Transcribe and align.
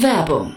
Werbung 0.00 0.56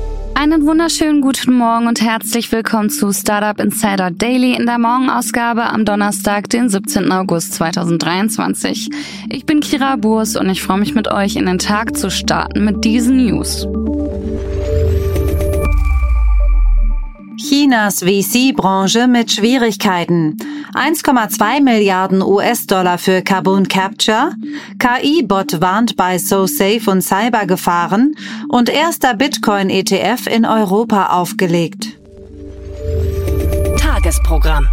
Einen 0.41 0.65
wunderschönen 0.65 1.21
guten 1.21 1.53
Morgen 1.55 1.85
und 1.85 2.01
herzlich 2.01 2.51
willkommen 2.51 2.89
zu 2.89 3.13
Startup 3.13 3.63
Insider 3.63 4.09
Daily 4.09 4.55
in 4.55 4.65
der 4.65 4.79
Morgenausgabe 4.79 5.65
am 5.65 5.85
Donnerstag, 5.85 6.49
den 6.49 6.67
17. 6.67 7.11
August 7.11 7.53
2023. 7.53 8.89
Ich 9.29 9.45
bin 9.45 9.59
Kira 9.59 9.97
Burs 9.97 10.35
und 10.35 10.49
ich 10.49 10.63
freue 10.63 10.79
mich 10.79 10.95
mit 10.95 11.07
euch 11.11 11.35
in 11.35 11.45
den 11.45 11.59
Tag 11.59 11.95
zu 11.95 12.09
starten 12.09 12.65
mit 12.65 12.83
diesen 12.83 13.17
News. 13.17 13.67
Chinas 17.37 18.01
VC-Branche 18.03 19.07
mit 19.07 19.31
Schwierigkeiten. 19.31 20.37
1,2 20.73 21.61
Milliarden 21.61 22.21
US-Dollar 22.21 22.97
für 22.97 23.21
Carbon 23.21 23.67
Capture, 23.67 24.31
KI-Bot 24.79 25.61
warnt 25.61 25.95
bei 25.95 26.17
SoSafe 26.17 26.89
und 26.89 27.01
Cybergefahren 27.01 28.15
und 28.49 28.69
erster 28.69 29.13
Bitcoin-ETF 29.13 30.27
in 30.27 30.45
Europa 30.45 31.07
aufgelegt. 31.07 31.97
Tagesprogramm. 33.77 34.67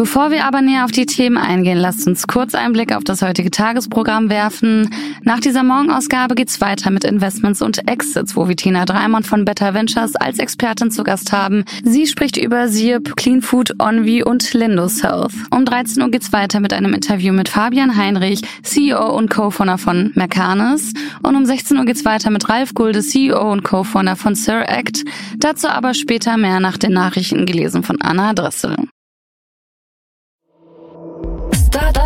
Bevor 0.00 0.30
wir 0.30 0.46
aber 0.46 0.62
näher 0.62 0.86
auf 0.86 0.92
die 0.92 1.04
Themen 1.04 1.36
eingehen, 1.36 1.76
lasst 1.76 2.06
uns 2.06 2.26
kurz 2.26 2.54
einen 2.54 2.72
Blick 2.72 2.96
auf 2.96 3.04
das 3.04 3.20
heutige 3.20 3.50
Tagesprogramm 3.50 4.30
werfen. 4.30 4.88
Nach 5.24 5.40
dieser 5.40 5.62
Morgenausgabe 5.62 6.34
geht's 6.34 6.62
weiter 6.62 6.90
mit 6.90 7.04
Investments 7.04 7.60
und 7.60 7.86
Exits, 7.86 8.34
wo 8.34 8.48
wir 8.48 8.56
Tina 8.56 8.86
Dreimann 8.86 9.24
von 9.24 9.44
Better 9.44 9.74
Ventures 9.74 10.16
als 10.16 10.38
Expertin 10.38 10.90
zu 10.90 11.04
Gast 11.04 11.32
haben. 11.32 11.66
Sie 11.84 12.06
spricht 12.06 12.38
über 12.38 12.68
Siep, 12.68 13.14
Clean 13.16 13.42
Food, 13.42 13.74
Onvi 13.78 14.22
und 14.22 14.54
Lindus 14.54 15.02
Health. 15.02 15.34
Um 15.50 15.66
13 15.66 16.02
Uhr 16.02 16.10
geht's 16.10 16.32
weiter 16.32 16.60
mit 16.60 16.72
einem 16.72 16.94
Interview 16.94 17.34
mit 17.34 17.50
Fabian 17.50 17.94
Heinrich, 17.94 18.40
CEO 18.62 19.14
und 19.14 19.28
Co-Founder 19.28 19.76
von 19.76 20.12
Mercanis. 20.14 20.94
Und 21.22 21.36
um 21.36 21.44
16 21.44 21.76
Uhr 21.76 21.84
geht's 21.84 22.06
weiter 22.06 22.30
mit 22.30 22.48
Ralf 22.48 22.72
Gulde, 22.72 23.02
CEO 23.02 23.52
und 23.52 23.64
Co-Founder 23.64 24.16
von 24.16 24.34
Sir 24.34 24.66
Act. 24.66 25.04
Dazu 25.36 25.68
aber 25.68 25.92
später 25.92 26.38
mehr 26.38 26.58
nach 26.58 26.78
den 26.78 26.94
Nachrichten 26.94 27.44
gelesen 27.44 27.82
von 27.82 28.00
Anna 28.00 28.32
Dressel. 28.32 28.76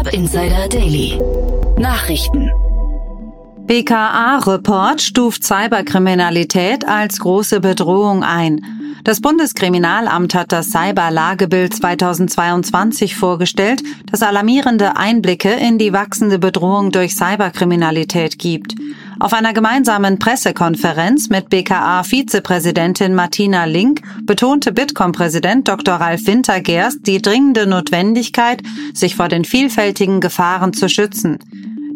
Startup 0.04 0.12
Insider 0.12 0.68
Daily. 0.68 1.18
Nachrichten. 1.78 2.50
BKA-Report 3.66 5.00
stuft 5.00 5.44
Cyberkriminalität 5.44 6.86
als 6.86 7.20
große 7.20 7.60
Bedrohung 7.60 8.22
ein. 8.22 8.60
Das 9.04 9.20
Bundeskriminalamt 9.20 10.34
hat 10.34 10.52
das 10.52 10.70
Cyberlagebild 10.70 11.74
2022 11.74 13.16
vorgestellt, 13.16 13.82
das 14.10 14.22
alarmierende 14.22 14.96
Einblicke 14.96 15.50
in 15.50 15.78
die 15.78 15.92
wachsende 15.92 16.38
Bedrohung 16.38 16.90
durch 16.90 17.14
Cyberkriminalität 17.14 18.38
gibt. 18.38 18.74
Auf 19.20 19.32
einer 19.32 19.52
gemeinsamen 19.52 20.18
Pressekonferenz 20.18 21.28
mit 21.28 21.48
BKA-Vizepräsidentin 21.48 23.14
Martina 23.14 23.64
Link 23.64 24.02
betonte 24.24 24.72
Bitkom-Präsident 24.72 25.68
Dr. 25.68 25.94
Ralf 25.94 26.26
Wintergerst 26.26 27.06
die 27.06 27.22
dringende 27.22 27.66
Notwendigkeit, 27.66 28.62
sich 28.92 29.14
vor 29.14 29.28
den 29.28 29.44
vielfältigen 29.44 30.20
Gefahren 30.20 30.72
zu 30.72 30.88
schützen. 30.88 31.38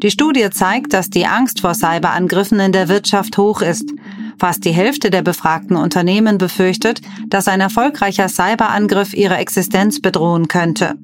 Die 0.01 0.13
Studie 0.13 0.49
zeigt, 0.51 0.93
dass 0.93 1.11
die 1.11 1.27
Angst 1.27 1.61
vor 1.61 1.75
Cyberangriffen 1.75 2.61
in 2.61 2.71
der 2.71 2.89
Wirtschaft 2.89 3.37
hoch 3.37 3.63
ist. 3.63 3.93
Fast 4.39 4.65
die 4.65 4.71
Hälfte 4.71 5.11
der 5.11 5.23
befragten 5.23 5.77
Unternehmen 5.77 6.39
befürchtet, 6.39 7.01
dass 7.27 7.49
ein 7.49 7.61
erfolgreicher 7.61 8.29
Cyberangriff 8.29 9.13
ihre 9.13 9.37
Existenz 9.37 10.01
bedrohen 10.01 10.47
könnte. 10.47 10.95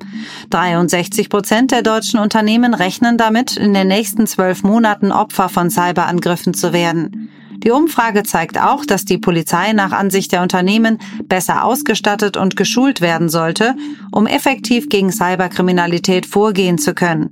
63 0.50 1.28
Prozent 1.28 1.72
der 1.72 1.82
deutschen 1.82 2.20
Unternehmen 2.20 2.74
rechnen 2.74 3.18
damit, 3.18 3.56
in 3.56 3.74
den 3.74 3.88
nächsten 3.88 4.28
zwölf 4.28 4.62
Monaten 4.62 5.10
Opfer 5.10 5.48
von 5.48 5.68
Cyberangriffen 5.68 6.54
zu 6.54 6.72
werden. 6.72 7.30
Die 7.64 7.70
Umfrage 7.70 8.24
zeigt 8.24 8.58
auch, 8.60 8.84
dass 8.84 9.04
die 9.04 9.18
Polizei 9.18 9.72
nach 9.72 9.92
Ansicht 9.92 10.32
der 10.32 10.42
Unternehmen 10.42 10.98
besser 11.24 11.64
ausgestattet 11.64 12.36
und 12.36 12.56
geschult 12.56 13.00
werden 13.00 13.28
sollte, 13.28 13.74
um 14.12 14.26
effektiv 14.26 14.88
gegen 14.88 15.10
Cyberkriminalität 15.10 16.26
vorgehen 16.26 16.78
zu 16.78 16.94
können. 16.94 17.30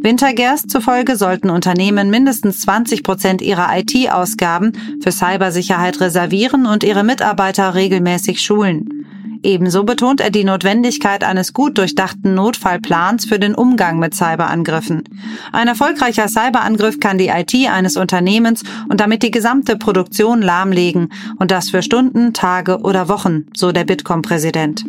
Wintergerst 0.00 0.70
zufolge 0.70 1.16
sollten 1.16 1.50
Unternehmen 1.50 2.08
mindestens 2.08 2.60
20 2.60 3.02
Prozent 3.02 3.42
ihrer 3.42 3.68
IT-Ausgaben 3.76 4.72
für 5.02 5.10
Cybersicherheit 5.10 6.00
reservieren 6.00 6.66
und 6.66 6.84
ihre 6.84 7.02
Mitarbeiter 7.02 7.74
regelmäßig 7.74 8.40
schulen. 8.40 8.98
Ebenso 9.42 9.84
betont 9.84 10.20
er 10.20 10.30
die 10.30 10.44
Notwendigkeit 10.44 11.22
eines 11.24 11.52
gut 11.52 11.78
durchdachten 11.78 12.34
Notfallplans 12.34 13.24
für 13.24 13.38
den 13.38 13.54
Umgang 13.54 13.98
mit 13.98 14.14
Cyberangriffen. 14.14 15.04
Ein 15.52 15.68
erfolgreicher 15.68 16.28
Cyberangriff 16.28 16.98
kann 17.00 17.18
die 17.18 17.28
IT 17.28 17.54
eines 17.68 17.96
Unternehmens 17.96 18.62
und 18.88 19.00
damit 19.00 19.22
die 19.22 19.30
gesamte 19.30 19.76
Produktion 19.76 20.42
lahmlegen 20.42 21.12
und 21.38 21.50
das 21.50 21.70
für 21.70 21.82
Stunden, 21.82 22.32
Tage 22.32 22.80
oder 22.80 23.08
Wochen, 23.08 23.46
so 23.54 23.72
der 23.72 23.84
Bitkom-Präsident. 23.84 24.84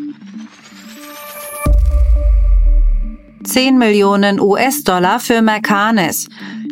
10 3.43 3.77
Millionen 3.77 4.39
US-Dollar 4.39 5.19
für 5.19 5.41
Mercanis. 5.41 6.27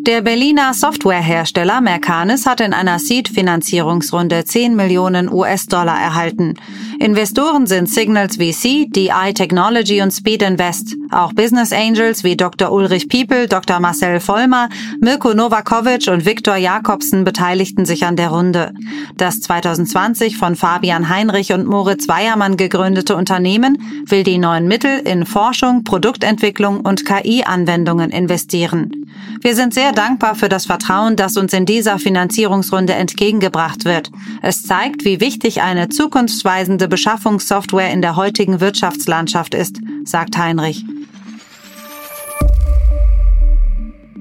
Der 0.08 0.22
Berliner 0.22 0.74
Softwarehersteller 0.74 1.82
Mercanis 1.82 2.46
hat 2.46 2.62
in 2.62 2.72
einer 2.72 2.98
Seed-Finanzierungsrunde 2.98 4.46
10 4.46 4.74
Millionen 4.74 5.30
US-Dollar 5.30 6.00
erhalten. 6.00 6.54
Investoren 6.98 7.68
sind 7.68 7.90
Signals 7.90 8.38
VC, 8.38 8.88
DI 8.90 9.34
Technology 9.36 10.02
und 10.02 10.12
Speed 10.12 10.44
Invest. 10.44 10.96
Auch 11.12 11.34
Business 11.34 11.74
Angels 11.74 12.24
wie 12.24 12.38
Dr. 12.38 12.72
Ulrich 12.72 13.10
Piepel, 13.10 13.50
Dr. 13.50 13.82
Marcel 13.82 14.22
Vollmer, 14.22 14.70
Mirko 15.02 15.34
Novakovic 15.34 16.08
und 16.08 16.26
Viktor 16.26 16.56
Jakobsen 16.56 17.26
beteiligten 17.26 17.86
sich 17.86 18.06
an 18.06 18.16
der 18.16 18.30
Runde. 18.30 18.74
Das 19.18 19.42
2020 19.42 20.38
von 20.38 20.56
Fabian 20.56 21.10
Heinrich 21.10 21.52
und 21.52 21.68
Moritz 21.68 22.08
Weiermann 22.08 22.56
gegründete 22.56 23.14
Unternehmen 23.14 24.06
will 24.06 24.24
die 24.24 24.38
neuen 24.38 24.70
Mittel 24.70 25.00
in 25.00 25.26
Forschung, 25.26 25.84
Produktentwicklung 25.84 26.80
und 26.80 27.06
KI-Anwendungen 27.06 28.12
investieren. 28.12 29.07
Wir 29.42 29.56
sind 29.56 29.74
sehr 29.74 29.92
dankbar 29.92 30.36
für 30.36 30.50
das 30.50 30.66
Vertrauen, 30.66 31.16
das 31.16 31.38
uns 31.38 31.54
in 31.54 31.66
dieser 31.66 32.00
Finanzierungsrunde 32.00 32.94
entgegengebracht 32.94 33.86
wird. 33.86 34.12
Es 34.42 34.64
zeigt, 34.64 35.06
wie 35.06 35.20
wichtig 35.20 35.62
eine 35.62 35.90
zukunftsweisende 35.90 36.88
Beschaffungssoftware 36.88 37.92
in 37.92 38.02
der 38.02 38.16
heutigen 38.16 38.60
Wirtschaftslandschaft 38.60 39.54
ist, 39.54 39.80
sagt 40.04 40.38
Heinrich. 40.38 40.84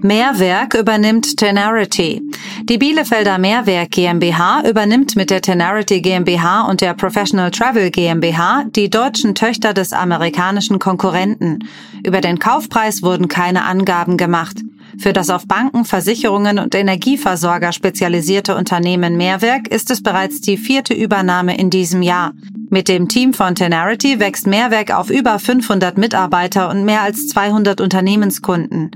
Mehrwerk 0.02 0.74
übernimmt 0.74 1.36
Tenarity. 1.36 2.22
Die 2.64 2.78
Bielefelder 2.78 3.38
Mehrwerk 3.38 3.90
GmbH 3.90 4.62
übernimmt 4.68 5.16
mit 5.16 5.30
der 5.30 5.40
Tenarity 5.40 6.00
GmbH 6.00 6.62
und 6.62 6.80
der 6.80 6.94
Professional 6.94 7.50
Travel 7.50 7.90
GmbH 7.90 8.64
die 8.68 8.90
deutschen 8.90 9.34
Töchter 9.34 9.72
des 9.72 9.92
amerikanischen 9.92 10.78
Konkurrenten. 10.78 11.60
Über 12.04 12.20
den 12.20 12.38
Kaufpreis 12.38 13.02
wurden 13.02 13.28
keine 13.28 13.64
Angaben 13.64 14.16
gemacht. 14.16 14.58
Für 14.98 15.12
das 15.12 15.30
auf 15.30 15.46
Banken, 15.46 15.84
Versicherungen 15.84 16.58
und 16.58 16.74
Energieversorger 16.74 17.72
spezialisierte 17.72 18.56
Unternehmen 18.56 19.16
Mehrwerk 19.16 19.68
ist 19.68 19.90
es 19.90 20.02
bereits 20.02 20.40
die 20.40 20.56
vierte 20.56 20.94
Übernahme 20.94 21.58
in 21.58 21.70
diesem 21.70 22.02
Jahr. 22.02 22.32
Mit 22.70 22.88
dem 22.88 23.08
Team 23.08 23.32
von 23.32 23.54
Tenarity 23.54 24.18
wächst 24.18 24.46
Mehrwerk 24.46 24.92
auf 24.92 25.10
über 25.10 25.38
500 25.38 25.98
Mitarbeiter 25.98 26.68
und 26.68 26.84
mehr 26.84 27.02
als 27.02 27.28
200 27.28 27.80
Unternehmenskunden. 27.80 28.90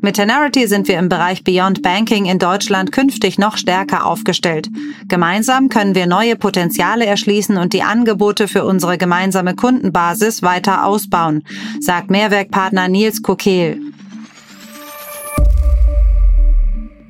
Mit 0.00 0.16
Tenarity 0.16 0.68
sind 0.68 0.86
wir 0.86 0.98
im 0.98 1.08
Bereich 1.08 1.42
Beyond 1.42 1.82
Banking 1.82 2.26
in 2.26 2.38
Deutschland 2.38 2.92
künftig 2.92 3.38
noch 3.38 3.56
stärker 3.56 4.06
aufgestellt. 4.06 4.68
Gemeinsam 5.08 5.68
können 5.68 5.94
wir 5.94 6.06
neue 6.06 6.36
Potenziale 6.36 7.06
erschließen 7.06 7.56
und 7.56 7.72
die 7.72 7.82
Angebote 7.82 8.46
für 8.46 8.64
unsere 8.64 8.98
gemeinsame 8.98 9.54
Kundenbasis 9.54 10.42
weiter 10.42 10.84
ausbauen, 10.84 11.42
sagt 11.80 12.10
Mehrwerkpartner 12.10 12.88
Nils 12.88 13.22
Kokel. 13.22 13.80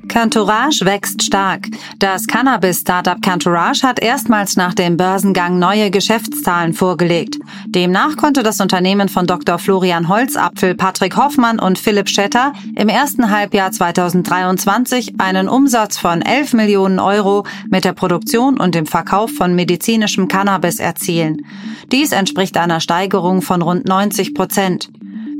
Cantourage 0.07 0.85
wächst 0.85 1.23
stark. 1.23 1.67
Das 1.99 2.27
Cannabis-Startup 2.27 3.21
Cantourage 3.21 3.83
hat 3.83 3.99
erstmals 3.99 4.55
nach 4.55 4.73
dem 4.73 4.97
Börsengang 4.97 5.59
neue 5.59 5.91
Geschäftszahlen 5.91 6.73
vorgelegt. 6.73 7.37
Demnach 7.67 8.17
konnte 8.17 8.43
das 8.43 8.59
Unternehmen 8.59 9.09
von 9.09 9.27
Dr. 9.27 9.59
Florian 9.59 10.07
Holzapfel, 10.07 10.75
Patrick 10.75 11.17
Hoffmann 11.17 11.59
und 11.59 11.77
Philipp 11.77 12.09
Schetter 12.09 12.53
im 12.75 12.89
ersten 12.89 13.29
Halbjahr 13.29 13.71
2023 13.71 15.19
einen 15.19 15.49
Umsatz 15.49 15.97
von 15.97 16.21
11 16.21 16.53
Millionen 16.53 16.99
Euro 16.99 17.45
mit 17.69 17.83
der 17.83 17.93
Produktion 17.93 18.59
und 18.59 18.75
dem 18.75 18.85
Verkauf 18.85 19.31
von 19.31 19.55
medizinischem 19.55 20.27
Cannabis 20.27 20.79
erzielen. 20.79 21.45
Dies 21.91 22.11
entspricht 22.11 22.57
einer 22.57 22.79
Steigerung 22.79 23.41
von 23.41 23.61
rund 23.61 23.87
90 23.87 24.33
Prozent. 24.33 24.89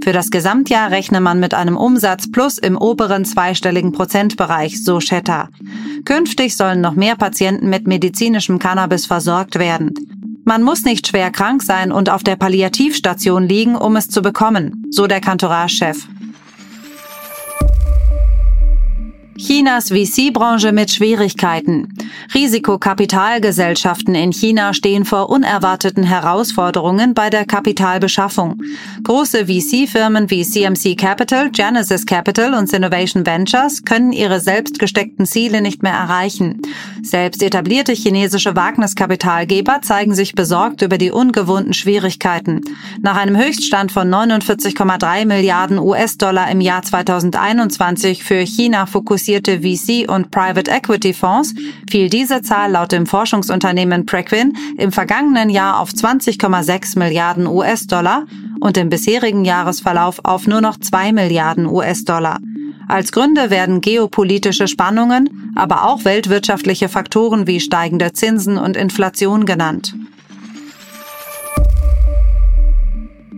Für 0.04 0.14
das 0.14 0.30
Gesamtjahr 0.30 0.92
rechne 0.92 1.20
man 1.20 1.40
mit 1.40 1.54
einem 1.54 1.78
Umsatz 1.78 2.32
plus 2.32 2.58
im 2.58 2.78
oberen 2.78 3.26
zweistelligen 3.26 3.92
Prozentbereich, 3.92 4.84
so 4.84 5.00
Schetter. 5.00 5.50
Künftig 6.06 6.56
sollen 6.56 6.82
noch 6.82 6.96
mehr 6.96 7.16
Patienten 7.16 7.70
mit 7.70 7.88
medizinischem 7.88 8.60
Cannabis 8.60 9.06
versorgt 9.06 9.60
werden. 9.60 9.94
Man 10.46 10.64
muss 10.64 10.86
nicht 10.86 11.08
schwer 11.08 11.30
krank 11.30 11.62
sein 11.62 11.92
und 11.92 12.10
auf 12.10 12.24
der 12.24 12.38
Palliativstation 12.38 13.44
liegen, 13.44 13.76
um 13.76 13.98
es 13.98 14.08
zu 14.08 14.22
bekommen, 14.22 14.86
so 14.92 15.06
der 15.06 15.20
Kantorarchef. 15.20 16.08
Chinas 19.38 19.90
VC-Branche 19.90 20.72
mit 20.72 20.90
Schwierigkeiten. 20.90 21.94
Risikokapitalgesellschaften 22.34 24.16
in 24.16 24.32
China 24.32 24.74
stehen 24.74 25.06
vor 25.06 25.30
unerwarteten 25.30 26.04
Herausforderungen 26.04 27.14
bei 27.14 27.30
der 27.30 27.46
Kapitalbeschaffung. 27.46 28.62
Große 29.04 29.46
VC-Firmen 29.46 30.32
wie 30.32 30.44
CMC 30.44 30.98
Capital, 30.98 31.52
Genesis 31.52 32.06
Capital 32.06 32.56
und 32.56 32.74
Innovation 32.74 33.26
Ventures 33.26 33.84
können 33.84 34.12
ihre 34.12 34.40
selbst 34.40 34.80
gesteckten 34.80 35.26
Ziele 35.28 35.62
nicht 35.62 35.84
mehr 35.84 35.94
erreichen. 35.94 36.62
Selbst 37.04 37.44
etablierte 37.44 37.94
chinesische 37.94 38.56
Wagniskapitalgeber 38.56 39.82
zeigen 39.82 40.16
sich 40.16 40.34
besorgt 40.34 40.82
über 40.82 40.98
die 40.98 41.12
ungewohnten 41.12 41.74
Schwierigkeiten. 41.74 42.62
Nach 43.02 43.16
einem 43.16 43.38
Höchststand 43.38 43.92
von 43.92 44.10
49,3 44.10 45.26
Milliarden 45.26 45.78
US-Dollar 45.78 46.50
im 46.50 46.60
Jahr 46.60 46.82
2021 46.82 48.24
für 48.24 48.40
China 48.40 48.88
fokussierte 49.28 49.60
VC- 49.60 50.08
und 50.08 50.32
Private 50.32 50.72
Equity 50.72 51.14
Fonds 51.14 51.54
fiel 51.90 52.10
diese 52.10 52.42
Zahl 52.42 52.72
laut 52.72 52.94
dem 52.94 53.06
Forschungsunternehmen 53.06 54.06
Prequin 54.06 54.54
im 54.78 54.94
vergangenen 54.94 55.50
Jahr 55.50 55.82
auf 55.82 55.90
20,6 55.90 56.98
Milliarden 56.98 57.46
US-Dollar 57.46 58.26
und 58.62 58.78
im 58.78 58.90
bisherigen 58.90 59.44
Jahresverlauf 59.44 60.22
auf 60.24 60.48
nur 60.48 60.62
noch 60.62 60.80
2 60.80 61.12
Milliarden 61.12 61.66
US-Dollar. 61.66 62.40
Als 62.88 63.12
Gründe 63.12 63.50
werden 63.50 63.82
geopolitische 63.82 64.70
Spannungen, 64.70 65.52
aber 65.56 65.84
auch 65.84 66.06
weltwirtschaftliche 66.06 66.88
Faktoren 66.88 67.48
wie 67.48 67.60
steigende 67.60 68.14
Zinsen 68.14 68.58
und 68.58 68.78
Inflation 68.78 69.46
genannt. 69.46 69.94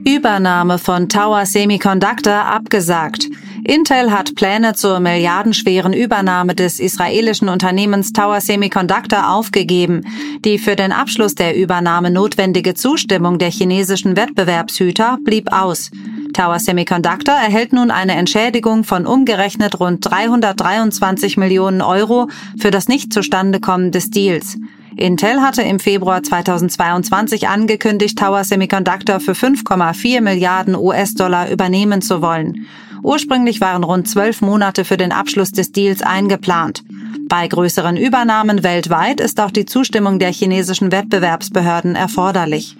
Übernahme 0.05 0.77
von 0.77 1.09
Tower 1.09 1.45
Semiconductor 1.47 2.45
abgesagt. 2.45 3.27
Intel 3.63 4.11
hat 4.11 4.35
Pläne 4.35 4.73
zur 4.73 4.99
milliardenschweren 4.99 5.93
Übernahme 5.93 6.55
des 6.55 6.79
israelischen 6.79 7.49
Unternehmens 7.49 8.13
Tower 8.13 8.41
Semiconductor 8.41 9.31
aufgegeben. 9.31 10.01
Die 10.45 10.57
für 10.57 10.75
den 10.75 10.91
Abschluss 10.91 11.35
der 11.35 11.55
Übernahme 11.55 12.11
notwendige 12.11 12.73
Zustimmung 12.73 13.37
der 13.37 13.51
chinesischen 13.51 14.15
Wettbewerbshüter 14.15 15.17
blieb 15.23 15.51
aus. 15.51 15.91
Tower 16.33 16.59
Semiconductor 16.59 17.35
erhält 17.35 17.73
nun 17.73 17.91
eine 17.91 18.13
Entschädigung 18.13 18.83
von 18.83 19.05
umgerechnet 19.05 19.79
rund 19.79 20.09
323 20.09 21.37
Millionen 21.37 21.81
Euro 21.81 22.29
für 22.57 22.71
das 22.71 22.87
Nichtzustandekommen 22.87 23.91
des 23.91 24.09
Deals. 24.09 24.57
Intel 24.99 25.39
hatte 25.41 25.61
im 25.61 25.79
Februar 25.79 26.21
2022 26.23 27.47
angekündigt, 27.47 28.19
Tower 28.19 28.43
Semiconductor 28.43 29.21
für 29.21 29.31
5,4 29.31 30.19
Milliarden 30.19 30.75
US-Dollar 30.75 31.49
übernehmen 31.49 32.01
zu 32.01 32.21
wollen. 32.21 32.67
Ursprünglich 33.01 33.61
waren 33.61 33.85
rund 33.85 34.09
zwölf 34.09 34.41
Monate 34.41 34.83
für 34.83 34.97
den 34.97 35.13
Abschluss 35.13 35.53
des 35.53 35.71
Deals 35.71 36.01
eingeplant. 36.01 36.83
Bei 37.29 37.47
größeren 37.47 37.95
Übernahmen 37.95 38.61
weltweit 38.61 39.21
ist 39.21 39.39
auch 39.39 39.51
die 39.51 39.65
Zustimmung 39.65 40.19
der 40.19 40.33
chinesischen 40.33 40.91
Wettbewerbsbehörden 40.91 41.95
erforderlich. 41.95 42.75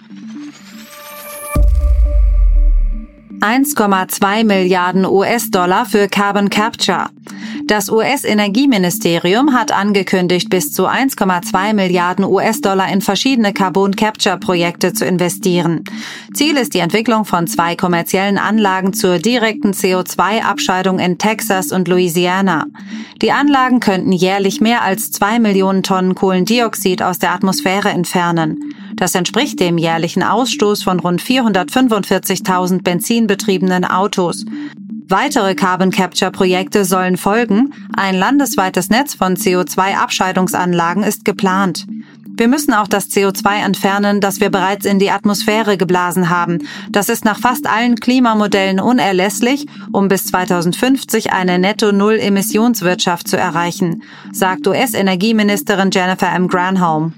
1,2 3.40 4.44
Milliarden 4.44 5.06
US-Dollar 5.06 5.86
für 5.86 6.06
Carbon 6.08 6.50
Capture. 6.50 7.08
Das 7.70 7.88
US-Energieministerium 7.88 9.54
hat 9.54 9.70
angekündigt, 9.70 10.50
bis 10.50 10.72
zu 10.72 10.88
1,2 10.88 11.72
Milliarden 11.72 12.24
US-Dollar 12.24 12.92
in 12.92 13.00
verschiedene 13.00 13.52
Carbon 13.52 13.94
Capture 13.94 14.38
Projekte 14.38 14.92
zu 14.92 15.04
investieren. 15.04 15.84
Ziel 16.34 16.56
ist 16.56 16.74
die 16.74 16.80
Entwicklung 16.80 17.24
von 17.24 17.46
zwei 17.46 17.76
kommerziellen 17.76 18.38
Anlagen 18.38 18.92
zur 18.92 19.20
direkten 19.20 19.70
CO2-Abscheidung 19.70 20.98
in 20.98 21.18
Texas 21.18 21.70
und 21.70 21.86
Louisiana. 21.86 22.66
Die 23.22 23.30
Anlagen 23.30 23.78
könnten 23.78 24.10
jährlich 24.10 24.60
mehr 24.60 24.82
als 24.82 25.12
zwei 25.12 25.38
Millionen 25.38 25.84
Tonnen 25.84 26.16
Kohlendioxid 26.16 27.04
aus 27.04 27.20
der 27.20 27.32
Atmosphäre 27.32 27.90
entfernen. 27.90 28.74
Das 28.96 29.14
entspricht 29.14 29.60
dem 29.60 29.78
jährlichen 29.78 30.24
Ausstoß 30.24 30.82
von 30.82 30.98
rund 30.98 31.22
445.000 31.22 32.82
benzinbetriebenen 32.82 33.84
Autos. 33.84 34.44
Weitere 35.10 35.56
Carbon 35.56 35.90
Capture 35.90 36.30
Projekte 36.30 36.84
sollen 36.84 37.16
folgen. 37.16 37.74
Ein 37.96 38.14
landesweites 38.14 38.90
Netz 38.90 39.12
von 39.14 39.34
CO2-Abscheidungsanlagen 39.34 41.02
ist 41.02 41.24
geplant. 41.24 41.84
Wir 42.36 42.46
müssen 42.46 42.72
auch 42.72 42.86
das 42.86 43.10
CO2 43.10 43.64
entfernen, 43.64 44.20
das 44.20 44.38
wir 44.38 44.50
bereits 44.50 44.86
in 44.86 45.00
die 45.00 45.10
Atmosphäre 45.10 45.76
geblasen 45.76 46.30
haben. 46.30 46.58
Das 46.90 47.08
ist 47.08 47.24
nach 47.24 47.40
fast 47.40 47.66
allen 47.66 47.96
Klimamodellen 47.96 48.78
unerlässlich, 48.78 49.66
um 49.90 50.06
bis 50.06 50.26
2050 50.26 51.32
eine 51.32 51.58
Netto-Null-Emissionswirtschaft 51.58 53.26
zu 53.26 53.36
erreichen, 53.36 54.04
sagt 54.30 54.68
US-Energieministerin 54.68 55.90
Jennifer 55.90 56.32
M. 56.32 56.46
Granholm. 56.46 57.14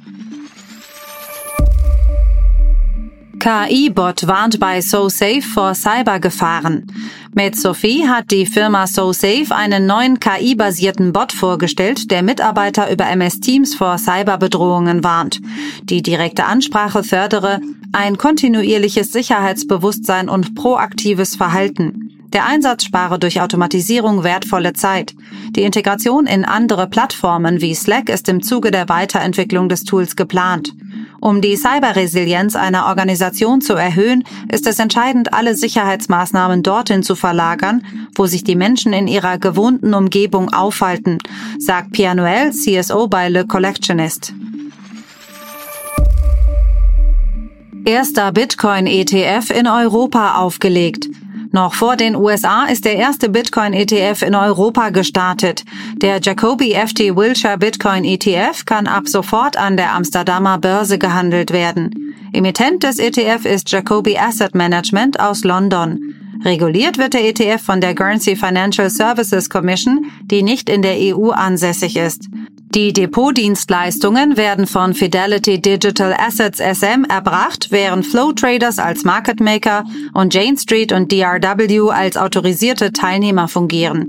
KI-Bot 3.43 4.29
warnt 4.29 4.61
bei 4.61 4.81
SoSafe 4.81 5.43
vor 5.43 5.75
Cybergefahren. 5.75 6.87
Mit 7.35 7.59
Sophie 7.59 8.07
hat 8.07 8.31
die 8.31 8.47
Firma 8.47 8.87
SoSafe 8.87 9.53
einen 9.53 9.85
neuen 9.85 10.21
KI-basierten 10.21 11.13
Bot 11.13 11.33
vorgestellt, 11.33 12.13
der 12.13 12.23
Mitarbeiter 12.23 12.89
über 12.93 13.09
MS 13.09 13.41
Teams 13.41 13.75
vor 13.75 13.99
Cyberbedrohungen 13.99 15.03
warnt. 15.03 15.41
Die 15.83 16.03
direkte 16.03 16.45
Ansprache 16.45 17.03
fördere 17.03 17.59
ein 17.91 18.17
kontinuierliches 18.17 19.11
Sicherheitsbewusstsein 19.11 20.29
und 20.29 20.55
proaktives 20.55 21.35
Verhalten. 21.35 22.13
Der 22.33 22.47
Einsatz 22.47 22.85
spare 22.85 23.19
durch 23.19 23.41
Automatisierung 23.41 24.23
wertvolle 24.23 24.73
Zeit. 24.73 25.17
Die 25.51 25.63
Integration 25.63 26.27
in 26.27 26.45
andere 26.45 26.87
Plattformen 26.87 27.61
wie 27.61 27.75
Slack 27.75 28.09
ist 28.09 28.29
im 28.29 28.41
Zuge 28.41 28.71
der 28.71 28.89
Weiterentwicklung 28.89 29.69
des 29.69 29.83
Tools 29.83 30.15
geplant. 30.15 30.73
Um 31.23 31.41
die 31.41 31.57
Cyberresilienz 31.57 32.57
einer 32.57 32.87
Organisation 32.87 33.61
zu 33.61 33.75
erhöhen, 33.75 34.25
ist 34.51 34.67
es 34.67 34.81
entscheidend, 34.81 35.33
alle 35.33 35.55
Sicherheitsmaßnahmen 35.55 36.65
dorthin 36.65 37.05
zu 37.05 37.15
verlagern, 37.15 37.87
wo 38.17 38.27
sich 38.27 38.43
die 38.43 38.57
Menschen 38.57 38.93
in 38.93 39.07
ihrer 39.07 39.39
gewohnten 39.39 39.95
Umgebung 39.95 40.53
aufhalten, 40.53 41.19
sagt 41.61 41.93
Pierre 41.93 42.17
Noël, 42.17 42.51
CSO 42.51 43.07
bei 43.07 43.29
Le 43.29 43.47
Collectionist. 43.47 44.35
Erster 47.85 48.33
Bitcoin-ETF 48.33 49.51
in 49.51 49.69
Europa 49.69 50.41
aufgelegt. 50.41 51.09
Noch 51.53 51.75
vor 51.75 51.97
den 51.97 52.17
USA 52.17 52.65
ist 52.65 52.87
der 52.87 52.97
erste 52.97 53.29
Bitcoin-ETF 53.29 54.23
in 54.23 54.35
Europa 54.35 54.89
gestartet. 54.89 55.65
Der 55.97 56.19
Jacobi 56.19 56.75
FT 56.75 57.15
Wilshire 57.15 57.59
Bitcoin 57.59 58.05
ETF 58.05 58.65
kann 58.65 58.87
ab 58.87 59.07
sofort 59.07 59.59
an 59.59 59.77
der 59.77 59.95
Amsterdamer 59.95 60.57
Börse 60.57 60.99
gehandelt 60.99 61.53
werden. 61.53 62.15
Emittent 62.33 62.83
des 62.83 62.99
ETF 62.99 63.45
ist 63.45 63.71
Jacobi 63.71 64.17
Asset 64.17 64.55
Management 64.55 65.21
aus 65.21 65.45
London. 65.45 66.15
Reguliert 66.43 66.97
wird 66.97 67.13
der 67.13 67.29
ETF 67.29 67.63
von 67.63 67.83
der 67.83 67.95
Guernsey 67.95 68.35
Financial 68.35 68.89
Services 68.89 69.51
Commission, 69.51 70.07
die 70.25 70.43
nicht 70.43 70.71
in 70.71 70.81
der 70.81 70.97
EU 70.99 71.31
ansässig 71.31 71.97
ist. 71.97 72.29
Die 72.75 72.95
Depotdienstleistungen 72.95 74.39
werden 74.39 74.67
von 74.67 74.95
Fidelity 74.95 75.61
Digital 75.61 76.15
Assets 76.15 76.59
SM 76.59 77.05
erbracht, 77.07 77.67
während 77.69 78.07
Flow 78.07 78.33
Traders 78.33 78.79
als 78.79 79.05
Market 79.05 79.41
Maker 79.41 79.85
und 80.15 80.33
Jane 80.33 80.57
Street 80.57 80.91
und 80.91 81.13
DRW 81.13 81.91
als 81.91 82.17
autorisierte 82.17 82.91
Teilnehmer 82.91 83.49
fungieren. 83.49 84.09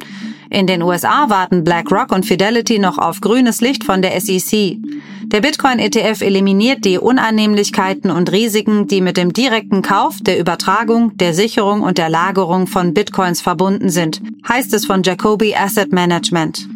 In 0.50 0.65
den 0.65 0.82
USA 0.82 1.29
warten 1.29 1.65
BlackRock 1.65 2.13
und 2.13 2.25
Fidelity 2.25 2.79
noch 2.79 2.98
auf 2.98 3.20
grünes 3.20 3.60
Licht 3.60 3.84
von 3.84 4.01
der 4.01 4.17
SEC. 4.22 4.77
Der 5.25 5.41
Bitcoin-ETF 5.41 6.22
eliminiert 6.22 6.86
die 6.86 6.98
Unannehmlichkeiten 6.98 8.12
und 8.12 8.32
Risiken, 8.32 8.88
die 8.88 9.01
mit 9.01 9.17
dem 9.17 9.34
direkten 9.34 9.82
Kauf, 9.82 10.20
der 10.22 10.39
Übertragung, 10.39 11.17
der 11.17 11.34
Sicherung 11.34 11.82
und 11.82 11.98
der 11.98 12.08
Lagerung 12.08 12.67
von 12.67 12.93
Bitcoins 12.93 13.41
verbunden 13.41 13.89
sind, 13.89 14.22
heißt 14.48 14.74
es 14.74 14.86
von 14.86 15.03
Jacoby 15.03 15.53
Asset 15.53 15.91
Management. 15.91 16.70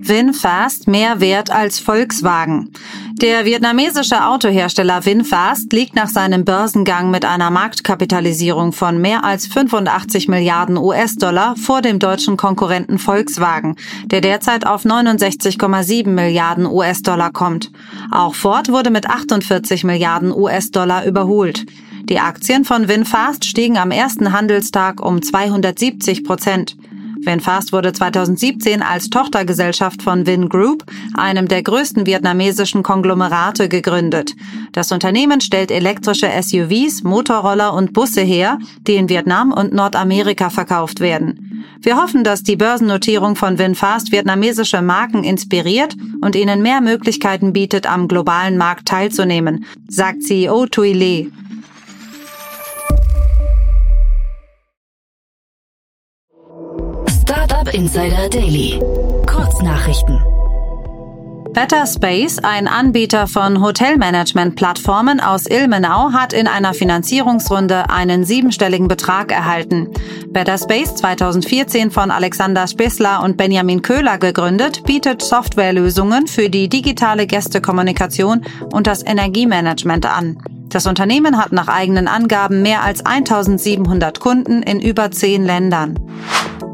VinFast 0.00 0.88
mehr 0.88 1.20
wert 1.20 1.50
als 1.50 1.80
Volkswagen. 1.80 2.72
Der 3.20 3.44
vietnamesische 3.44 4.26
Autohersteller 4.26 5.04
VinFast 5.04 5.72
liegt 5.72 5.94
nach 5.94 6.08
seinem 6.08 6.44
Börsengang 6.44 7.10
mit 7.10 7.24
einer 7.24 7.50
Marktkapitalisierung 7.50 8.72
von 8.72 9.00
mehr 9.00 9.24
als 9.24 9.46
85 9.46 10.28
Milliarden 10.28 10.76
US-Dollar 10.76 11.56
vor 11.56 11.82
dem 11.82 11.98
deutschen 11.98 12.36
Konkurrenten 12.36 12.98
Volkswagen, 12.98 13.76
der 14.06 14.20
derzeit 14.20 14.66
auf 14.66 14.84
69,7 14.84 16.08
Milliarden 16.08 16.66
US-Dollar 16.66 17.32
kommt. 17.32 17.72
Auch 18.10 18.34
Ford 18.34 18.70
wurde 18.70 18.90
mit 18.90 19.06
48 19.06 19.84
Milliarden 19.84 20.32
US-Dollar 20.32 21.04
überholt. 21.04 21.66
Die 22.08 22.20
Aktien 22.20 22.64
von 22.64 22.88
VinFast 22.88 23.44
stiegen 23.44 23.76
am 23.76 23.90
ersten 23.90 24.32
Handelstag 24.32 25.04
um 25.04 25.20
270 25.20 26.24
Prozent. 26.24 26.76
VinFast 27.28 27.74
wurde 27.74 27.92
2017 27.92 28.80
als 28.80 29.10
Tochtergesellschaft 29.10 30.02
von 30.02 30.26
Vin 30.26 30.48
Group, 30.48 30.84
einem 31.12 31.46
der 31.46 31.62
größten 31.62 32.06
vietnamesischen 32.06 32.82
Konglomerate, 32.82 33.68
gegründet. 33.68 34.34
Das 34.72 34.92
Unternehmen 34.92 35.42
stellt 35.42 35.70
elektrische 35.70 36.30
SUVs, 36.40 37.02
Motorroller 37.02 37.74
und 37.74 37.92
Busse 37.92 38.22
her, 38.22 38.58
die 38.86 38.94
in 38.94 39.10
Vietnam 39.10 39.52
und 39.52 39.74
Nordamerika 39.74 40.48
verkauft 40.48 41.00
werden. 41.00 41.66
Wir 41.82 42.02
hoffen, 42.02 42.24
dass 42.24 42.42
die 42.42 42.56
Börsennotierung 42.56 43.36
von 43.36 43.58
VinFast 43.58 44.10
vietnamesische 44.10 44.80
Marken 44.80 45.22
inspiriert 45.22 45.96
und 46.22 46.34
ihnen 46.34 46.62
mehr 46.62 46.80
Möglichkeiten 46.80 47.52
bietet, 47.52 47.86
am 47.86 48.08
globalen 48.08 48.56
Markt 48.56 48.88
teilzunehmen, 48.88 49.66
sagt 49.86 50.22
CEO 50.22 50.64
Tui 50.64 50.94
Le. 50.94 51.30
Insider 57.72 58.28
Daily. 58.30 58.80
Kurznachrichten. 59.26 60.20
Better 61.52 61.86
Space, 61.86 62.38
ein 62.38 62.66
Anbieter 62.68 63.26
von 63.26 63.60
Hotelmanagement-Plattformen 63.62 65.20
aus 65.20 65.46
Ilmenau, 65.46 66.12
hat 66.12 66.32
in 66.32 66.46
einer 66.46 66.72
Finanzierungsrunde 66.72 67.90
einen 67.90 68.24
siebenstelligen 68.24 68.88
Betrag 68.88 69.32
erhalten. 69.32 69.88
Better 70.28 70.56
Space, 70.56 70.94
2014 70.94 71.90
von 71.90 72.10
Alexander 72.10 72.66
Spissler 72.66 73.22
und 73.22 73.36
Benjamin 73.36 73.82
Köhler 73.82 74.18
gegründet, 74.18 74.84
bietet 74.84 75.20
Softwarelösungen 75.20 76.26
für 76.26 76.48
die 76.48 76.68
digitale 76.68 77.26
Gästekommunikation 77.26 78.44
und 78.72 78.86
das 78.86 79.04
Energiemanagement 79.04 80.06
an. 80.06 80.38
Das 80.68 80.86
Unternehmen 80.86 81.38
hat 81.38 81.52
nach 81.52 81.68
eigenen 81.68 82.08
Angaben 82.08 82.62
mehr 82.62 82.82
als 82.82 83.04
1700 83.04 84.20
Kunden 84.20 84.62
in 84.62 84.80
über 84.80 85.10
zehn 85.10 85.44
Ländern. 85.44 85.98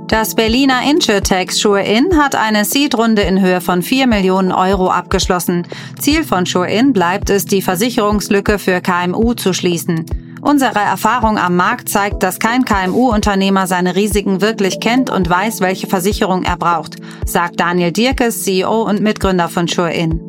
Das 0.09 0.35
Berliner 0.35 0.83
Insurtech 0.89 1.51
SureIn 1.53 2.17
hat 2.17 2.35
eine 2.35 2.67
Seed-Runde 2.67 3.23
in 3.23 3.41
Höhe 3.41 3.63
von 3.63 3.83
4 3.83 4.07
Millionen 4.07 4.53
Euro 4.53 4.91
abgeschlossen. 4.91 5.67
Ziel 5.99 6.25
von 6.25 6.45
SureIn 6.45 6.93
bleibt 6.93 7.31
es, 7.31 7.47
die 7.47 7.63
Versicherungslücke 7.63 8.59
für 8.59 8.83
KMU 8.83 9.33
zu 9.33 9.55
schließen. 9.55 10.05
Unsere 10.43 10.79
Erfahrung 10.79 11.39
am 11.39 11.57
Markt 11.57 11.89
zeigt, 11.89 12.23
dass 12.23 12.39
kein 12.39 12.67
KMU-Unternehmer 12.67 13.67
seine 13.67 13.97
Risiken 13.97 14.43
wirklich 14.43 14.79
kennt 14.79 15.09
und 15.09 15.29
weiß, 15.29 15.63
welche 15.63 15.87
Versicherung 15.87 16.43
er 16.43 16.59
braucht, 16.59 16.97
sagt 17.25 17.59
Daniel 17.59 17.91
Dierkes, 17.91 18.45
CEO 18.45 18.83
und 18.83 19.01
Mitgründer 19.01 19.49
von 19.49 19.67
SureIn. 19.69 20.21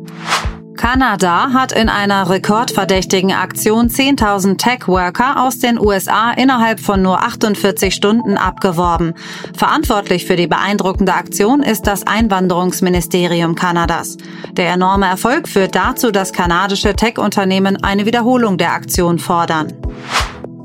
Kanada 0.76 1.52
hat 1.52 1.72
in 1.72 1.88
einer 1.88 2.28
rekordverdächtigen 2.28 3.32
Aktion 3.32 3.88
10.000 3.88 4.58
Tech-Worker 4.58 5.42
aus 5.42 5.58
den 5.58 5.80
USA 5.80 6.30
innerhalb 6.32 6.80
von 6.80 7.02
nur 7.02 7.22
48 7.22 7.94
Stunden 7.94 8.36
abgeworben. 8.36 9.14
Verantwortlich 9.56 10.26
für 10.26 10.36
die 10.36 10.46
beeindruckende 10.46 11.14
Aktion 11.14 11.62
ist 11.62 11.86
das 11.86 12.06
Einwanderungsministerium 12.06 13.54
Kanadas. 13.54 14.18
Der 14.52 14.68
enorme 14.68 15.06
Erfolg 15.06 15.48
führt 15.48 15.74
dazu, 15.74 16.10
dass 16.10 16.32
kanadische 16.32 16.94
Tech-Unternehmen 16.94 17.82
eine 17.82 18.06
Wiederholung 18.06 18.58
der 18.58 18.72
Aktion 18.72 19.18
fordern. 19.18 19.72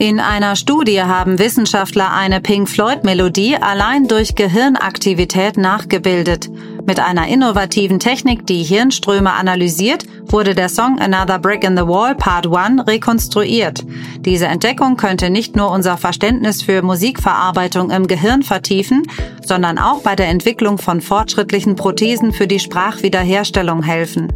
In 0.01 0.19
einer 0.19 0.55
Studie 0.55 1.03
haben 1.03 1.37
Wissenschaftler 1.37 2.11
eine 2.11 2.41
Pink 2.41 2.67
Floyd-Melodie 2.67 3.57
allein 3.57 4.07
durch 4.07 4.33
Gehirnaktivität 4.33 5.57
nachgebildet. 5.57 6.49
Mit 6.91 6.99
einer 6.99 7.29
innovativen 7.29 7.99
Technik, 7.99 8.45
die 8.45 8.63
Hirnströme 8.63 9.31
analysiert, 9.31 10.03
wurde 10.25 10.53
der 10.53 10.67
Song 10.67 10.99
Another 10.99 11.39
Brick 11.39 11.63
in 11.63 11.77
the 11.77 11.87
Wall 11.87 12.15
Part 12.15 12.53
1 12.53 12.85
rekonstruiert. 12.85 13.85
Diese 14.19 14.47
Entdeckung 14.47 14.97
könnte 14.97 15.29
nicht 15.29 15.55
nur 15.55 15.71
unser 15.71 15.95
Verständnis 15.95 16.61
für 16.61 16.81
Musikverarbeitung 16.81 17.91
im 17.91 18.07
Gehirn 18.07 18.43
vertiefen, 18.43 19.03
sondern 19.41 19.77
auch 19.77 20.01
bei 20.01 20.17
der 20.17 20.27
Entwicklung 20.27 20.79
von 20.79 20.99
fortschrittlichen 20.99 21.77
Prothesen 21.77 22.33
für 22.33 22.45
die 22.45 22.59
Sprachwiederherstellung 22.59 23.83
helfen. 23.83 24.27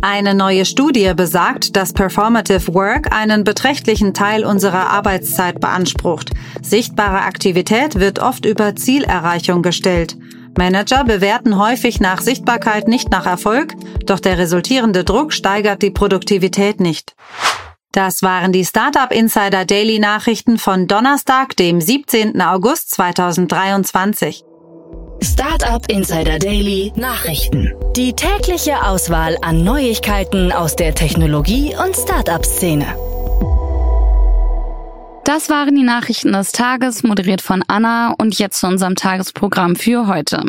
Eine 0.00 0.32
neue 0.34 0.64
Studie 0.64 1.12
besagt, 1.14 1.76
dass 1.76 1.92
Performative 1.92 2.72
Work 2.72 3.12
einen 3.12 3.44
beträchtlichen 3.44 4.14
Teil 4.14 4.46
unserer 4.46 4.88
Arbeitszeit 4.88 5.60
beansprucht. 5.60 6.30
Sichtbare 6.62 7.20
Aktivität 7.20 7.96
wird 7.96 8.20
oft 8.20 8.46
über 8.46 8.74
Zielerreichung 8.74 9.60
gestellt. 9.60 10.16
Manager 10.56 11.04
bewerten 11.04 11.58
häufig 11.58 12.00
nach 12.00 12.20
Sichtbarkeit 12.20 12.88
nicht 12.88 13.10
nach 13.10 13.26
Erfolg, 13.26 13.74
doch 14.06 14.20
der 14.20 14.38
resultierende 14.38 15.04
Druck 15.04 15.32
steigert 15.32 15.82
die 15.82 15.90
Produktivität 15.90 16.80
nicht. 16.80 17.14
Das 17.92 18.22
waren 18.22 18.52
die 18.52 18.64
Startup 18.64 19.10
Insider 19.10 19.64
Daily 19.64 19.98
Nachrichten 19.98 20.58
von 20.58 20.86
Donnerstag, 20.86 21.56
dem 21.56 21.80
17. 21.80 22.40
August 22.40 22.90
2023. 22.90 24.44
Startup 25.22 25.84
Insider 25.90 26.38
Daily 26.38 26.92
Nachrichten. 26.94 27.72
Die 27.96 28.12
tägliche 28.12 28.84
Auswahl 28.86 29.36
an 29.42 29.64
Neuigkeiten 29.64 30.52
aus 30.52 30.76
der 30.76 30.94
Technologie- 30.94 31.74
und 31.74 31.96
Startup-Szene. 31.96 32.86
Das 35.28 35.50
waren 35.50 35.74
die 35.74 35.82
Nachrichten 35.82 36.32
des 36.32 36.52
Tages, 36.52 37.02
moderiert 37.02 37.42
von 37.42 37.62
Anna 37.68 38.14
und 38.16 38.38
jetzt 38.38 38.60
zu 38.60 38.66
unserem 38.66 38.94
Tagesprogramm 38.94 39.76
für 39.76 40.06
heute. 40.06 40.40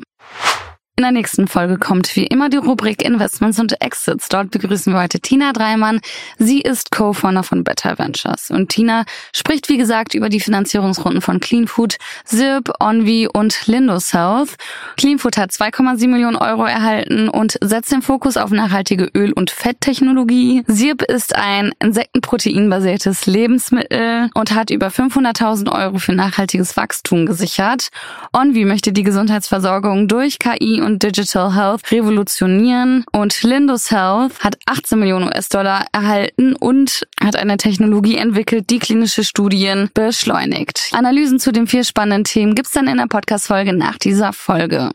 In 0.99 1.03
der 1.03 1.13
nächsten 1.13 1.47
Folge 1.47 1.77
kommt 1.77 2.13
wie 2.17 2.27
immer 2.27 2.49
die 2.49 2.57
Rubrik 2.57 3.05
Investments 3.05 3.57
und 3.57 3.81
Exits. 3.81 4.27
Dort 4.27 4.51
begrüßen 4.51 4.91
wir 4.91 5.01
heute 5.01 5.21
Tina 5.21 5.53
Dreimann. 5.53 6.01
Sie 6.37 6.59
ist 6.59 6.91
Co-Founder 6.91 7.43
von 7.43 7.63
Better 7.63 7.97
Ventures. 7.97 8.51
Und 8.51 8.67
Tina 8.67 9.05
spricht, 9.33 9.69
wie 9.69 9.77
gesagt, 9.77 10.13
über 10.13 10.27
die 10.27 10.41
Finanzierungsrunden 10.41 11.21
von 11.21 11.39
Clean 11.39 11.67
Food, 11.67 11.95
Zip, 12.25 12.69
Onvi 12.81 13.29
und 13.31 13.65
Lindus 13.67 14.13
Health. 14.13 14.57
Clean 14.97 15.19
Food 15.19 15.37
hat 15.37 15.51
2,7 15.51 16.09
Millionen 16.09 16.35
Euro 16.35 16.65
erhalten 16.65 17.29
und 17.29 17.57
setzt 17.61 17.93
den 17.93 18.01
Fokus 18.01 18.35
auf 18.35 18.51
nachhaltige 18.51 19.05
Öl- 19.15 19.31
und 19.31 19.51
Fetttechnologie. 19.51 20.65
Zip 20.67 21.01
ist 21.03 21.33
ein 21.33 21.71
insektenproteinbasiertes 21.81 23.25
Lebensmittel 23.25 24.31
und 24.33 24.53
hat 24.53 24.69
über 24.69 24.87
500.000 24.87 25.71
Euro 25.71 25.97
für 25.97 26.11
nachhaltiges 26.11 26.75
Wachstum 26.75 27.25
gesichert. 27.25 27.87
Onvi 28.33 28.65
möchte 28.65 28.91
die 28.91 29.03
Gesundheitsversorgung 29.03 30.09
durch 30.09 30.39
KI 30.39 30.81
und 30.81 30.88
Digital 30.97 31.53
Health 31.53 31.91
revolutionieren. 31.91 33.05
Und 33.11 33.43
Lindus 33.43 33.91
Health 33.91 34.39
hat 34.39 34.57
18 34.65 34.97
Millionen 34.97 35.27
US-Dollar 35.27 35.85
erhalten 35.91 36.55
und 36.55 37.05
hat 37.21 37.35
eine 37.35 37.57
Technologie 37.57 38.17
entwickelt, 38.17 38.69
die 38.69 38.79
klinische 38.79 39.23
Studien 39.23 39.91
beschleunigt. 39.93 40.89
Analysen 40.93 41.39
zu 41.39 41.51
den 41.51 41.67
vier 41.67 41.83
spannenden 41.83 42.23
Themen 42.23 42.55
gibt's 42.55 42.71
dann 42.71 42.87
in 42.87 42.97
der 42.97 43.07
Podcast-Folge 43.07 43.73
nach 43.73 43.97
dieser 43.97 44.33
Folge. 44.33 44.91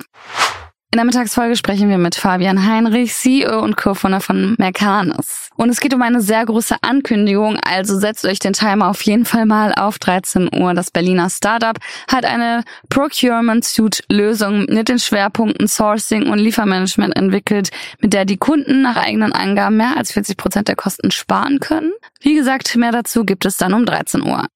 In 0.94 0.98
der 0.98 1.06
Mittagsfolge 1.06 1.56
sprechen 1.56 1.88
wir 1.88 1.98
mit 1.98 2.14
Fabian 2.14 2.68
Heinrich, 2.68 3.12
CEO 3.14 3.58
und 3.58 3.76
Co-Founder 3.76 4.20
von 4.20 4.54
Mercanis. 4.58 5.50
Und 5.56 5.68
es 5.68 5.80
geht 5.80 5.92
um 5.92 6.00
eine 6.02 6.20
sehr 6.20 6.46
große 6.46 6.76
Ankündigung, 6.82 7.58
also 7.66 7.98
setzt 7.98 8.24
euch 8.24 8.38
den 8.38 8.52
Timer 8.52 8.90
auf 8.90 9.02
jeden 9.02 9.24
Fall 9.24 9.44
mal 9.44 9.74
auf 9.74 9.98
13 9.98 10.50
Uhr. 10.54 10.72
Das 10.72 10.92
Berliner 10.92 11.30
Startup 11.30 11.76
hat 12.06 12.24
eine 12.24 12.62
Procurement 12.90 13.64
Suite 13.64 14.04
Lösung 14.08 14.66
mit 14.66 14.88
den 14.88 15.00
Schwerpunkten 15.00 15.66
Sourcing 15.66 16.28
und 16.28 16.38
Liefermanagement 16.38 17.16
entwickelt, 17.16 17.70
mit 17.98 18.12
der 18.12 18.24
die 18.24 18.36
Kunden 18.36 18.82
nach 18.82 18.96
eigenen 18.96 19.32
Angaben 19.32 19.76
mehr 19.76 19.96
als 19.96 20.12
40 20.12 20.36
Prozent 20.36 20.68
der 20.68 20.76
Kosten 20.76 21.10
sparen 21.10 21.58
können. 21.58 21.92
Wie 22.20 22.36
gesagt, 22.36 22.76
mehr 22.76 22.92
dazu 22.92 23.24
gibt 23.24 23.46
es 23.46 23.56
dann 23.56 23.74
um 23.74 23.84
13 23.84 24.22
Uhr. 24.22 24.46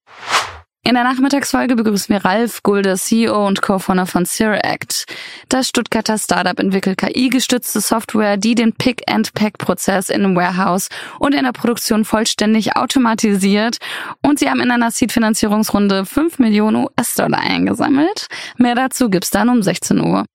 In 0.85 0.95
der 0.95 1.03
Nachmittagsfolge 1.03 1.75
begrüßen 1.75 2.13
wir 2.13 2.23
Ralf 2.23 2.63
Gulde, 2.63 2.95
CEO 2.95 3.45
und 3.45 3.61
Co-Founder 3.61 4.05
von 4.05 4.25
Siract. 4.25 5.05
Das 5.49 5.67
Stuttgarter 5.67 6.17
Startup 6.17 6.57
entwickelt 6.57 6.97
KI-gestützte 6.97 7.81
Software, 7.81 8.37
die 8.37 8.55
den 8.55 8.73
Pick-and-Pack-Prozess 8.73 10.09
in 10.09 10.23
einem 10.23 10.35
Warehouse 10.37 10.87
und 11.19 11.35
in 11.35 11.43
der 11.43 11.51
Produktion 11.51 12.05
vollständig 12.05 12.77
automatisiert. 12.77 13.77
Und 14.25 14.39
sie 14.39 14.49
haben 14.49 14.61
in 14.61 14.71
einer 14.71 14.89
Seed-Finanzierungsrunde 14.89 16.05
5 16.05 16.39
Millionen 16.39 16.85
US-Dollar 16.85 17.39
eingesammelt. 17.39 18.27
Mehr 18.57 18.75
dazu 18.75 19.09
gibt's 19.09 19.31
dann 19.31 19.49
um 19.49 19.61
16 19.61 19.99
Uhr. 19.99 20.25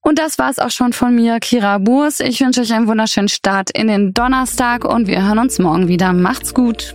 Und 0.00 0.20
das 0.20 0.38
war's 0.38 0.60
auch 0.60 0.70
schon 0.70 0.92
von 0.92 1.12
mir, 1.12 1.40
Kira 1.40 1.78
Burs. 1.78 2.20
Ich 2.20 2.40
wünsche 2.40 2.60
euch 2.60 2.72
einen 2.72 2.86
wunderschönen 2.86 3.28
Start 3.28 3.72
in 3.72 3.88
den 3.88 4.14
Donnerstag 4.14 4.84
und 4.84 5.08
wir 5.08 5.26
hören 5.26 5.40
uns 5.40 5.58
morgen 5.58 5.88
wieder. 5.88 6.12
Macht's 6.12 6.54
gut. 6.54 6.94